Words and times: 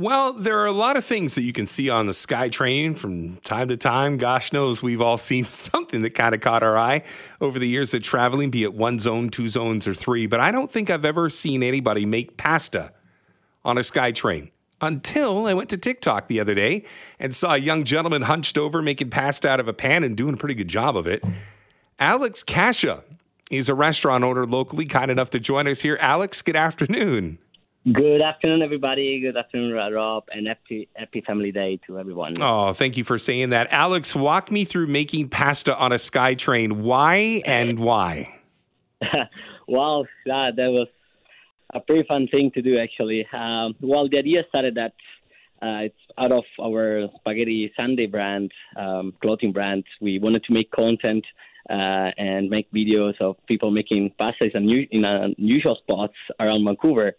Well, 0.00 0.32
there 0.32 0.60
are 0.60 0.66
a 0.66 0.72
lot 0.72 0.96
of 0.96 1.04
things 1.04 1.34
that 1.34 1.42
you 1.42 1.52
can 1.52 1.66
see 1.66 1.90
on 1.90 2.06
the 2.06 2.12
SkyTrain 2.12 2.96
from 2.96 3.38
time 3.38 3.66
to 3.68 3.76
time. 3.76 4.16
Gosh 4.16 4.52
knows 4.52 4.80
we've 4.80 5.00
all 5.00 5.18
seen 5.18 5.44
something 5.44 6.02
that 6.02 6.14
kind 6.14 6.36
of 6.36 6.40
caught 6.40 6.62
our 6.62 6.78
eye 6.78 7.02
over 7.40 7.58
the 7.58 7.66
years 7.66 7.92
of 7.94 8.04
traveling, 8.04 8.50
be 8.50 8.62
it 8.62 8.72
one 8.72 9.00
zone, 9.00 9.28
two 9.28 9.48
zones, 9.48 9.88
or 9.88 9.94
three. 9.94 10.26
But 10.26 10.38
I 10.38 10.52
don't 10.52 10.70
think 10.70 10.88
I've 10.88 11.04
ever 11.04 11.28
seen 11.28 11.64
anybody 11.64 12.06
make 12.06 12.36
pasta 12.36 12.92
on 13.64 13.76
a 13.76 13.80
SkyTrain 13.80 14.52
until 14.80 15.48
I 15.48 15.54
went 15.54 15.68
to 15.70 15.76
TikTok 15.76 16.28
the 16.28 16.38
other 16.38 16.54
day 16.54 16.84
and 17.18 17.34
saw 17.34 17.54
a 17.54 17.58
young 17.58 17.82
gentleman 17.82 18.22
hunched 18.22 18.56
over 18.56 18.80
making 18.80 19.10
pasta 19.10 19.48
out 19.48 19.58
of 19.58 19.66
a 19.66 19.72
pan 19.72 20.04
and 20.04 20.16
doing 20.16 20.34
a 20.34 20.36
pretty 20.36 20.54
good 20.54 20.68
job 20.68 20.96
of 20.96 21.08
it. 21.08 21.24
Alex 21.98 22.44
Cascia 22.44 23.02
is 23.50 23.68
a 23.68 23.74
restaurant 23.74 24.22
owner 24.22 24.46
locally, 24.46 24.86
kind 24.86 25.10
enough 25.10 25.30
to 25.30 25.40
join 25.40 25.66
us 25.66 25.80
here. 25.80 25.98
Alex, 26.00 26.40
good 26.40 26.54
afternoon. 26.54 27.38
Good 27.92 28.20
afternoon, 28.20 28.60
everybody. 28.60 29.20
Good 29.20 29.36
afternoon, 29.36 29.72
Rob, 29.72 30.24
and 30.30 30.48
happy, 30.48 30.88
happy 30.94 31.22
Family 31.24 31.52
Day 31.52 31.78
to 31.86 31.98
everyone. 31.98 32.34
Oh, 32.40 32.72
thank 32.72 32.96
you 32.96 33.04
for 33.04 33.18
saying 33.18 33.50
that. 33.50 33.68
Alex, 33.70 34.14
walk 34.14 34.50
me 34.50 34.64
through 34.64 34.88
making 34.88 35.28
pasta 35.28 35.76
on 35.76 35.92
a 35.92 35.94
SkyTrain. 35.94 36.72
Why 36.72 37.40
and 37.46 37.78
why? 37.78 38.40
well, 39.68 40.02
uh, 40.26 40.50
that 40.56 40.68
was 40.70 40.88
a 41.72 41.80
pretty 41.80 42.04
fun 42.06 42.26
thing 42.28 42.50
to 42.54 42.62
do, 42.62 42.78
actually. 42.78 43.26
Um, 43.32 43.74
well, 43.80 44.08
the 44.08 44.18
idea 44.18 44.42
started 44.48 44.74
that 44.74 44.92
uh, 45.62 45.86
it's 45.86 45.96
out 46.18 46.32
of 46.32 46.44
our 46.60 47.08
Spaghetti 47.20 47.72
Sunday 47.76 48.06
brand, 48.06 48.52
um, 48.76 49.14
clothing 49.22 49.52
brand. 49.52 49.84
We 50.00 50.18
wanted 50.18 50.44
to 50.44 50.52
make 50.52 50.70
content 50.72 51.24
uh, 51.70 52.10
and 52.18 52.50
make 52.50 52.70
videos 52.72 53.14
of 53.20 53.36
people 53.46 53.70
making 53.70 54.12
pastas 54.20 54.54
in, 54.54 54.68
in 54.90 55.04
unusual 55.04 55.76
spots 55.76 56.14
around 56.38 56.64
Vancouver. 56.64 57.14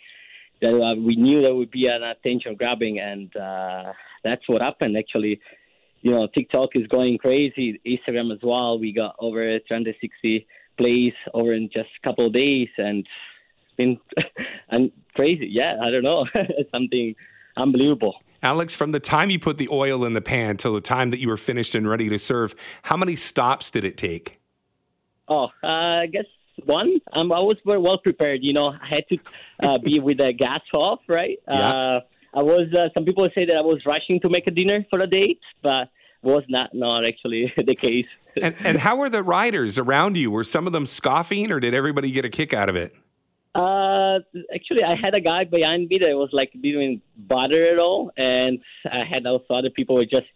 That 0.61 0.73
uh, 0.73 0.99
we 1.01 1.15
knew 1.15 1.41
that 1.41 1.53
would 1.53 1.71
be 1.71 1.87
an 1.87 2.03
attention 2.03 2.55
grabbing, 2.55 2.99
and 2.99 3.35
uh, 3.35 3.93
that's 4.23 4.47
what 4.47 4.61
happened. 4.61 4.97
Actually, 4.97 5.39
you 6.01 6.11
know, 6.11 6.27
TikTok 6.33 6.69
is 6.75 6.87
going 6.87 7.17
crazy. 7.17 7.79
Instagram 7.85 8.33
as 8.33 8.39
well. 8.43 8.79
We 8.79 8.93
got 8.93 9.15
over 9.19 9.59
360 9.67 10.47
plays 10.77 11.13
over 11.33 11.53
in 11.53 11.69
just 11.73 11.89
a 12.01 12.07
couple 12.07 12.27
of 12.27 12.33
days, 12.33 12.69
and 12.77 12.99
it's 12.99 13.75
been 13.77 13.97
and 14.69 14.91
crazy. 15.13 15.47
Yeah, 15.49 15.77
I 15.81 15.89
don't 15.91 16.03
know, 16.03 16.25
something 16.71 17.15
unbelievable. 17.57 18.15
Alex, 18.41 18.75
from 18.75 18.93
the 18.93 19.01
time 19.01 19.29
you 19.29 19.37
put 19.37 19.57
the 19.57 19.67
oil 19.69 20.05
in 20.05 20.13
the 20.13 20.21
pan 20.21 20.55
till 20.55 20.73
the 20.73 20.81
time 20.81 21.09
that 21.09 21.19
you 21.19 21.27
were 21.27 21.37
finished 21.37 21.75
and 21.75 21.87
ready 21.89 22.07
to 22.07 22.17
serve, 22.17 22.55
how 22.83 22.95
many 22.95 23.15
stops 23.15 23.69
did 23.69 23.83
it 23.83 23.97
take? 23.97 24.39
Oh, 25.27 25.49
uh, 25.61 25.67
I 25.67 26.07
guess 26.07 26.25
one. 26.65 26.99
Um, 27.13 27.31
I 27.31 27.39
was 27.39 27.57
very 27.65 27.79
well 27.79 27.97
prepared. 27.97 28.39
You 28.43 28.53
know, 28.53 28.67
I 28.69 28.87
had 28.87 29.03
to 29.09 29.17
uh, 29.61 29.77
be 29.77 29.99
with 30.07 30.17
the 30.17 30.33
gas 30.33 30.61
off, 30.73 30.99
right? 31.07 31.37
Yeah. 31.47 31.69
Uh, 31.69 31.99
I 32.35 32.41
was. 32.41 32.73
Uh, 32.73 32.89
some 32.93 33.05
people 33.05 33.27
say 33.33 33.45
that 33.45 33.55
I 33.55 33.61
was 33.61 33.81
rushing 33.85 34.19
to 34.21 34.29
make 34.29 34.47
a 34.47 34.51
dinner 34.51 34.85
for 34.89 34.99
a 34.99 35.07
date, 35.07 35.39
but 35.63 35.89
was 36.21 36.43
not 36.49 36.73
not 36.73 37.05
actually 37.05 37.53
the 37.57 37.75
case. 37.75 38.05
and, 38.41 38.55
and 38.59 38.77
how 38.79 38.95
were 38.97 39.09
the 39.09 39.23
riders 39.23 39.77
around 39.77 40.17
you? 40.17 40.31
Were 40.31 40.43
some 40.43 40.67
of 40.67 40.73
them 40.73 40.85
scoffing, 40.85 41.51
or 41.51 41.59
did 41.59 41.73
everybody 41.73 42.11
get 42.11 42.25
a 42.25 42.29
kick 42.29 42.53
out 42.53 42.69
of 42.69 42.75
it? 42.75 42.93
Uh, 43.55 44.19
actually, 44.53 44.83
I 44.83 44.95
had 44.95 45.15
a 45.15 45.21
guy 45.21 45.43
behind 45.43 45.89
me 45.89 45.97
that 45.99 46.15
was 46.15 46.29
like 46.31 46.51
didn't 46.61 47.01
bother 47.17 47.67
at 47.67 47.79
all, 47.79 48.11
and 48.15 48.59
I 48.85 49.03
had 49.09 49.25
also 49.25 49.55
other 49.55 49.71
people 49.71 49.97
who 49.97 50.05
just 50.05 50.27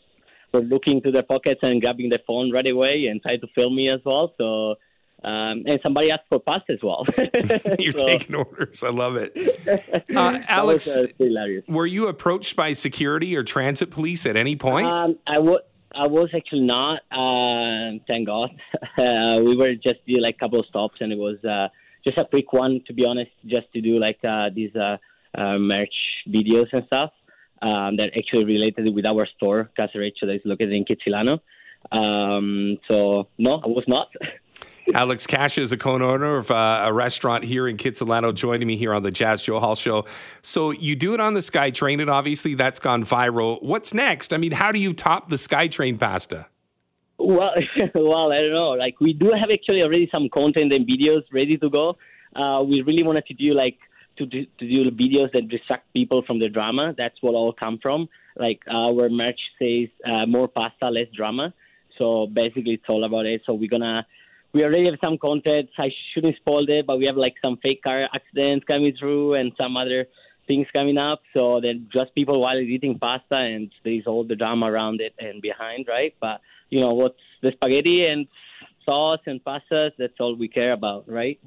were 0.52 0.62
looking 0.62 1.02
to 1.02 1.12
their 1.12 1.24
pockets 1.24 1.60
and 1.64 1.82
grabbing 1.82 2.10
their 2.10 2.22
phone 2.26 2.52
right 2.52 2.66
away 2.66 3.08
and 3.10 3.22
tried 3.22 3.42
to 3.42 3.48
film 3.54 3.76
me 3.76 3.90
as 3.90 4.00
well. 4.06 4.34
So 4.38 4.76
um, 5.24 5.64
and 5.66 5.80
somebody 5.82 6.12
asked 6.12 6.24
for 6.30 6.40
pasta 6.40 6.74
as 6.74 6.80
well. 6.84 7.06
You're 7.80 7.94
so, 7.98 8.06
taking 8.06 8.36
orders. 8.36 8.84
I 8.84 8.90
love 8.90 9.16
it. 9.16 9.34
Uh, 10.14 10.40
Alex, 10.48 10.86
was, 10.86 11.10
uh, 11.20 11.62
were 11.68 11.86
you 11.86 12.08
approached 12.08 12.56
by 12.56 12.74
security 12.74 13.36
or 13.36 13.44
transit 13.44 13.90
police 13.90 14.26
at 14.26 14.36
any 14.36 14.56
point? 14.56 14.86
Um, 14.86 15.18
I, 15.26 15.36
w- 15.36 15.60
I 15.96 16.06
was 16.08 16.30
actually 16.36 16.62
not. 16.62 17.00
Uh, 17.12 17.98
thank 18.08 18.28
God. 18.28 18.52
Uh, 18.98 19.42
we 19.44 19.56
were 19.58 19.74
just 19.76 20.06
do 20.06 20.20
like 20.20 20.36
a 20.36 20.40
couple 20.40 20.60
of 20.60 20.66
stops, 20.68 20.98
and 21.00 21.12
it 21.12 21.18
was 21.18 21.44
uh, 21.44 21.70
just 22.04 22.18
a 22.18 22.26
quick 22.26 22.54
one, 22.54 22.82
to 22.88 22.94
be 22.94 23.06
honest, 23.06 23.32
just 23.46 23.72
to 23.74 23.82
do 23.82 23.98
like 23.98 24.20
uh, 24.24 24.50
these 24.54 24.72
merch 25.36 25.96
videos 26.28 26.68
and 26.74 26.86
stuff 26.86 27.12
um, 27.64 27.96
that 27.98 28.12
actually 28.18 28.46
related 28.46 28.94
with 28.94 29.06
our 29.06 29.26
store, 29.38 29.72
Casereccio, 29.78 30.24
that 30.24 30.36
is 30.36 30.42
located 30.46 30.74
in 30.74 30.86
Kitsilano. 30.86 31.40
Um, 31.92 32.78
so 32.88 33.28
no, 33.38 33.56
I 33.64 33.68
was 33.68 33.86
not. 33.88 34.08
Alex 34.94 35.26
Cascia 35.26 35.60
is 35.60 35.72
a 35.72 35.78
co-owner 35.78 36.36
of 36.36 36.52
uh, 36.52 36.84
a 36.86 36.94
restaurant 36.94 37.44
here 37.44 37.68
in 37.68 37.78
Kitsilano, 37.78 38.34
joining 38.34 38.68
me 38.68 38.76
here 38.76 38.94
on 38.94 39.04
the 39.04 39.12
Jas 39.12 39.42
Johal 39.44 39.78
Show. 39.78 40.06
So 40.42 40.72
you 40.72 40.96
do 40.96 41.14
it 41.14 41.20
on 41.20 41.34
the 41.34 41.40
SkyTrain, 41.40 42.02
and 42.02 42.10
obviously 42.10 42.54
that's 42.54 42.80
gone 42.80 43.04
viral. 43.04 43.62
What's 43.64 43.94
next? 43.94 44.34
I 44.34 44.38
mean, 44.38 44.52
how 44.52 44.72
do 44.72 44.80
you 44.80 44.94
top 44.94 45.30
the 45.30 45.38
SkyTrain 45.38 46.00
pasta? 46.00 46.48
Well, 47.18 47.52
well, 47.96 48.32
I 48.32 48.42
don't 48.42 48.54
know. 48.54 48.72
Like 48.72 49.00
we 49.00 49.14
do 49.14 49.32
have 49.32 49.50
actually 49.52 49.82
already 49.82 50.10
some 50.12 50.30
content 50.30 50.74
and 50.74 50.86
videos 50.88 51.24
ready 51.32 51.58
to 51.58 51.70
go. 51.70 51.98
Uh, 52.36 52.64
we 52.64 52.82
really 52.82 53.04
wanted 53.04 53.26
to 53.28 53.34
do 53.34 53.54
like 53.54 53.78
to 54.18 54.26
do, 54.26 54.46
to 54.60 54.68
do 54.68 54.92
videos 54.92 55.32
that 55.32 55.48
distract 55.48 55.92
people 55.94 56.24
from 56.26 56.40
the 56.40 56.50
drama. 56.50 56.94
That's 56.98 57.16
what 57.22 57.36
all 57.36 57.54
come 57.54 57.80
from. 57.82 58.10
Like 58.36 58.62
our 58.70 59.10
merch 59.10 59.40
says, 59.60 59.90
uh, 60.06 60.26
more 60.26 60.48
pasta, 60.48 60.90
less 60.90 61.08
drama. 61.16 61.54
So 61.98 62.28
basically, 62.28 62.74
it's 62.74 62.86
all 62.90 63.04
about 63.04 63.26
it. 63.26 63.42
So 63.46 63.54
we're 63.54 63.70
gonna 63.70 64.06
we 64.54 64.64
already 64.64 64.86
have 64.86 65.00
some 65.02 65.18
content. 65.18 65.70
I 65.78 65.90
shouldn't 66.14 66.36
spoil 66.38 66.66
it, 66.70 66.86
but 66.86 66.98
we 66.98 67.06
have 67.06 67.18
like 67.18 67.36
some 67.42 67.58
fake 67.58 67.84
car 67.84 68.08
accidents 68.14 68.66
coming 68.66 68.94
through 68.98 69.34
and 69.34 69.52
some 69.58 69.76
other 69.76 70.06
things 70.48 70.68
coming 70.74 70.98
up. 70.98 71.22
So 71.34 71.60
then 71.62 71.90
just 71.92 72.14
people 72.14 72.40
while 72.40 72.60
eating 72.60 73.00
pasta 73.00 73.36
and 73.36 73.72
there's 73.84 74.06
all 74.06 74.24
the 74.24 74.36
drama 74.36 74.72
around 74.72 75.02
it 75.02 75.14
and 75.18 75.42
behind, 75.42 75.88
right? 75.88 76.14
But 76.22 76.42
you 76.70 76.80
know 76.80 76.94
what's 76.94 77.20
the 77.42 77.52
spaghetti 77.54 78.06
and 78.06 78.28
sauce 78.86 79.22
and 79.26 79.44
pastas? 79.44 79.92
That's 79.98 80.14
all 80.20 80.36
we 80.36 80.48
care 80.48 80.74
about, 80.74 81.10
right? 81.10 81.40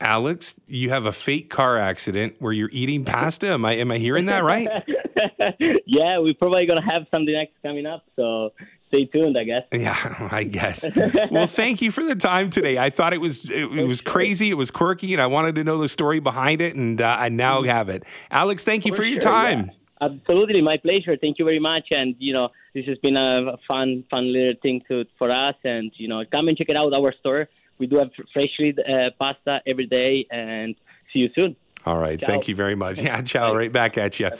Alex, 0.00 0.58
you 0.66 0.90
have 0.90 1.06
a 1.06 1.12
fake 1.12 1.50
car 1.50 1.78
accident 1.78 2.36
where 2.38 2.52
you're 2.52 2.70
eating 2.72 3.04
pasta. 3.04 3.48
Am 3.48 3.64
I 3.64 3.74
am 3.74 3.92
I 3.92 3.98
hearing 3.98 4.26
that 4.26 4.42
right? 4.42 4.68
yeah, 5.86 6.18
we're 6.18 6.34
probably 6.34 6.66
gonna 6.66 6.84
have 6.84 7.06
something 7.10 7.32
next 7.32 7.54
coming 7.62 7.86
up. 7.86 8.04
So 8.16 8.52
stay 8.88 9.06
tuned, 9.06 9.36
I 9.38 9.44
guess. 9.44 9.62
Yeah, 9.72 10.28
I 10.30 10.44
guess. 10.44 10.86
well, 11.30 11.46
thank 11.46 11.82
you 11.82 11.90
for 11.90 12.04
the 12.04 12.14
time 12.14 12.50
today. 12.50 12.78
I 12.78 12.90
thought 12.90 13.12
it 13.12 13.20
was 13.20 13.44
it, 13.50 13.72
it 13.72 13.86
was 13.86 14.00
crazy, 14.00 14.50
it 14.50 14.54
was 14.54 14.70
quirky, 14.70 15.12
and 15.12 15.22
I 15.22 15.26
wanted 15.26 15.54
to 15.56 15.64
know 15.64 15.78
the 15.78 15.88
story 15.88 16.20
behind 16.20 16.60
it, 16.60 16.76
and 16.76 17.00
uh, 17.00 17.16
I 17.18 17.28
now 17.28 17.60
mm-hmm. 17.60 17.70
have 17.70 17.88
it. 17.88 18.04
Alex, 18.30 18.64
thank 18.64 18.84
you 18.84 18.92
for, 18.92 18.98
for 18.98 19.04
your 19.04 19.20
sure, 19.20 19.32
time. 19.32 19.66
Yeah. 19.66 19.72
Absolutely, 20.02 20.60
my 20.62 20.78
pleasure. 20.78 21.16
Thank 21.16 21.38
you 21.38 21.44
very 21.44 21.60
much, 21.60 21.86
and 21.92 22.16
you 22.18 22.32
know 22.32 22.48
this 22.74 22.84
has 22.86 22.98
been 22.98 23.16
a 23.16 23.56
fun, 23.68 24.04
fun 24.10 24.32
little 24.32 24.54
thing 24.60 24.82
to 24.88 25.04
for 25.16 25.30
us, 25.30 25.54
and 25.64 25.92
you 25.94 26.08
know 26.08 26.24
come 26.30 26.48
and 26.48 26.56
check 26.56 26.68
it 26.68 26.76
out 26.76 26.92
our 26.92 27.12
store. 27.20 27.48
We 27.78 27.86
do 27.86 27.98
have 27.98 28.10
freshly 28.32 28.74
uh, 28.78 29.10
pasta 29.18 29.60
every 29.64 29.86
day, 29.86 30.26
and 30.30 30.74
see 31.12 31.20
you 31.20 31.30
soon. 31.34 31.54
All 31.86 31.98
right, 31.98 32.18
ciao. 32.18 32.26
thank 32.26 32.48
you 32.48 32.56
very 32.56 32.74
much. 32.74 33.00
Yeah, 33.00 33.22
ciao. 33.22 33.54
Right 33.54 33.70
back 33.70 33.96
at 33.96 34.18
you. 34.18 34.30